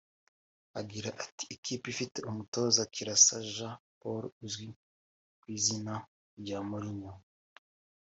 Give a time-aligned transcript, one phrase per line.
[0.79, 4.67] Agira ati “ikipe ifite umutoza Kalisa Jean Paul uzwi
[5.39, 5.93] ku izina
[6.39, 7.13] rya Morinnyo